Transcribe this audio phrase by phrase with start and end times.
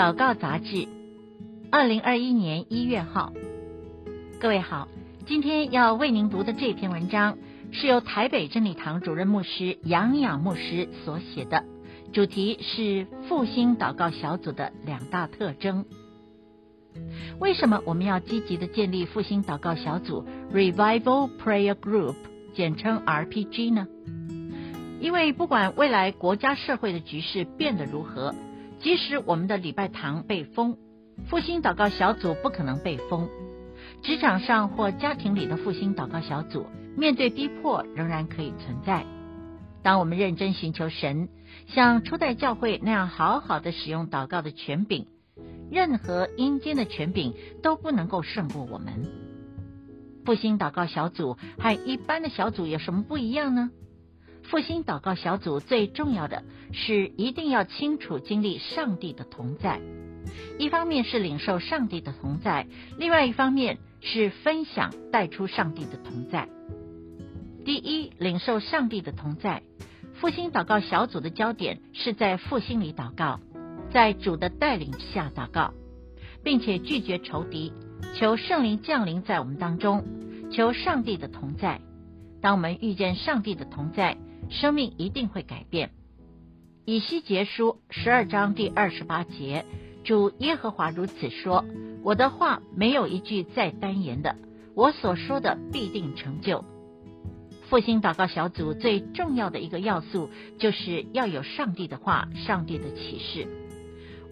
[0.00, 0.88] 祷告杂志，
[1.70, 3.34] 二零二一年一月号。
[4.40, 4.88] 各位好，
[5.26, 7.36] 今天要为您读的这篇文章
[7.70, 11.66] 是由台北真理堂主任牧师杨雅牧师所写的，
[12.14, 15.84] 主题是复兴祷告小组的两大特征。
[17.38, 22.14] 为什么我们要积极的建立复兴祷告小组 （Revival Prayer Group），
[22.54, 23.86] 简称 RPG 呢？
[24.98, 28.34] 因为不管未来国家社会的局势变得如何，
[28.80, 30.76] 即使我们的礼拜堂被封，
[31.28, 33.28] 复兴祷告小组不可能被封。
[34.02, 36.66] 职场上或家庭里的复兴祷告小组，
[36.96, 39.04] 面对逼迫仍然可以存在。
[39.82, 41.28] 当我们认真寻求神，
[41.66, 45.06] 像初代教会那样好好的使用祷告的权柄，
[45.70, 49.06] 任何阴间的权柄都不能够胜过我们。
[50.24, 53.70] 复兴祷告小组和一般的小组有什么不一样呢？
[54.50, 59.80] 复兴祷告小组最重要的是一定要清楚经历上帝的同在，
[60.58, 62.66] 一方面是领受上帝的同在，
[62.98, 66.48] 另外一方面是分享带出上帝的同在。
[67.64, 69.62] 第一，领受上帝的同在，
[70.14, 73.38] 复兴祷告小组的焦点是在复兴里祷告，
[73.92, 75.72] 在主的带领下祷告，
[76.42, 77.72] 并且拒绝仇敌，
[78.16, 80.04] 求圣灵降临在我们当中，
[80.50, 81.80] 求上帝的同在。
[82.42, 84.16] 当我们遇见上帝的同在，
[84.48, 85.90] 生命一定会改变。
[86.84, 89.64] 以西结书十二章第二十八节，
[90.02, 91.64] 主耶和华如此说
[92.02, 94.36] ：“我的话没有一句再单言的，
[94.74, 96.64] 我所说的必定成就。”
[97.68, 103.46] 复兴祷告小组最重要的一个要素，就是要有上帝的话、上帝的启示。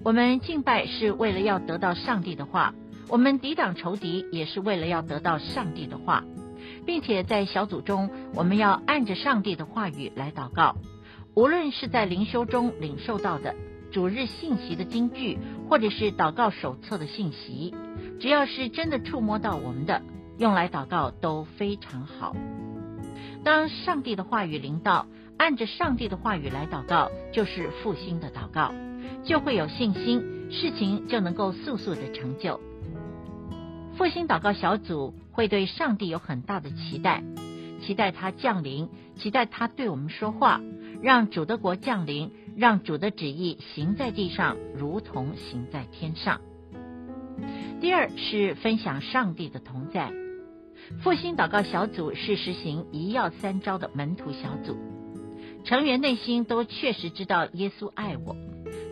[0.02, 2.74] 我们敬拜是为了要得到上帝的话，
[3.08, 6.24] 我们抵挡仇敌也是为了要得到上帝的话。
[6.88, 10.74] 并且在小组中，我们要按着上帝的话语来祷告。
[11.34, 13.54] 无论是在灵修中领受到的
[13.92, 17.74] 主日信息的金句，或者是祷告手册的信息，
[18.18, 20.00] 只要是真的触摸到我们的，
[20.38, 22.34] 用来祷告都非常好。
[23.44, 25.06] 当上帝的话语临到，
[25.36, 28.72] 按着上帝的话语来祷告，就是复兴的祷告，
[29.24, 32.58] 就会有信心，事情就能够速速的成就。
[33.98, 37.24] 复兴祷告小组会对上帝有很大的期待，
[37.82, 40.60] 期待他降临，期待他对我们说话，
[41.02, 46.40] 让主的国降临，让主的旨意行在地上，如同行在天上。
[47.80, 50.12] 第二是分享上帝的同在。
[51.02, 54.76] 复兴祷告小组是实行一要三招的门徒小组，
[55.64, 58.36] 成员内心都确实知道耶稣爱我，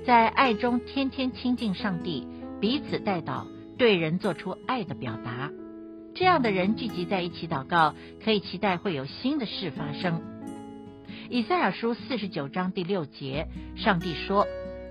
[0.05, 2.27] 在爱中天天亲近上帝，
[2.61, 3.47] 彼此代祷。
[3.79, 5.51] 对人做出爱的表达，
[6.15, 7.95] 这样的人聚集在一起祷告，
[8.25, 10.23] 可以期待会有新的事发生。
[11.29, 14.47] 以赛亚书四十九章第六节，上帝说：“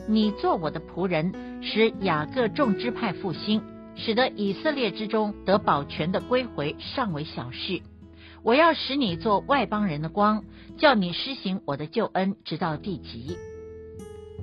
[0.07, 3.63] 你做我的仆人，使雅各众支派复兴，
[3.95, 7.81] 使得以色列之中得保全的归回，尚为小事。
[8.43, 10.43] 我要使你做外邦人的光，
[10.77, 13.37] 叫你施行我的救恩，直到地极。”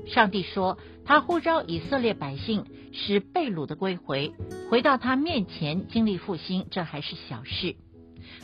[0.07, 4.33] 上帝说，他呼召以色列百姓使被掳的归回，
[4.71, 7.77] 回到他面前经历复兴，这还是小事。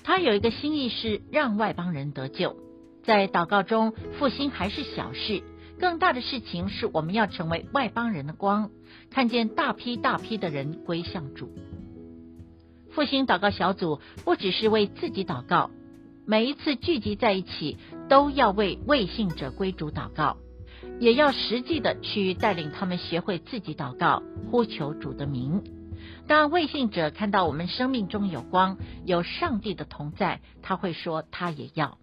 [0.05, 2.57] 他有一个心意是让外邦人得救，
[3.03, 5.43] 在祷告中复兴还是小事，
[5.79, 8.71] 更大的事情是我们要成为外邦人的光，
[9.11, 11.51] 看见大批大批的人归向主。
[12.91, 15.71] 复兴祷告小组不只是为自己祷告，
[16.27, 17.77] 每一次聚集在一起
[18.09, 20.37] 都要为未信者归主祷告。
[21.01, 25.63] 也要实际的去带领他们学会自己祷告，呼求主的名。
[26.27, 31.99] 当未信者看到我们生命中有光，有上帝的同在，他会说他也要。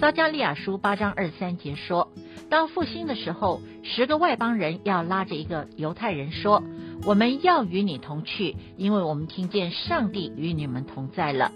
[0.00, 2.12] 撒迦利亚书八章二三节说，
[2.48, 6.62] 当复兴的时候，十个外邦人要拉着一个犹太人说
[7.04, 11.52] ：“我们要与你同去，因为我们听见上帝与你们同在了。”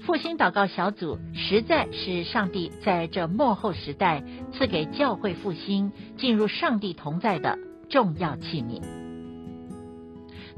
[0.00, 4.22] 复兴祷告小组实在是上帝在这末后时代
[4.52, 7.58] 赐给教会复兴、进入上帝同在的
[7.88, 8.82] 重要器皿。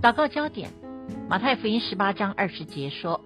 [0.01, 0.71] 祷告焦点：
[1.29, 3.25] 马太福音十八章二十节说：“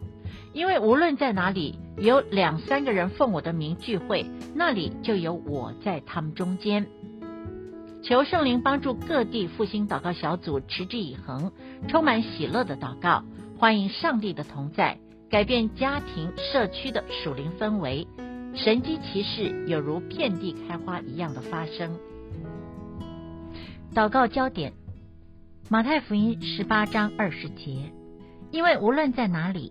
[0.53, 6.87] 因为无论在哪里有两三个人奉我的名聚会，那里就有我在他们中间。”
[8.01, 11.51] 求圣灵帮助各地复兴祷告小组持之以恒，
[11.89, 13.25] 充满喜乐的祷告，
[13.59, 14.99] 欢迎上帝的同在。
[15.31, 18.07] 改变家庭、社区的属灵氛围，
[18.55, 21.99] 神迹奇事有如遍地开花一样的发生。
[23.95, 24.73] 祷告焦点：
[25.69, 27.93] 马太福音十八章二十节，
[28.51, 29.71] 因为无论在哪里，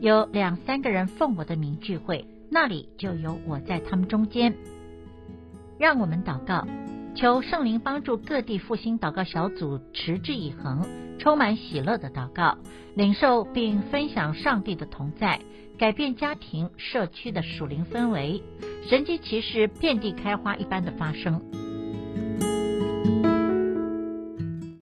[0.00, 4.54] 有两三个人奉我的名聚会，那里就有我在他们中间。
[5.78, 6.66] 让我们祷告，
[7.14, 10.84] 求圣灵帮助各地复兴祷告小组持之以恒，
[11.18, 12.58] 充满喜乐的祷告，
[12.96, 15.38] 领受并分享上帝的同在，
[15.78, 18.42] 改变家庭、社区的属灵氛围，
[18.88, 21.40] 神迹奇事遍地开花一般的发生。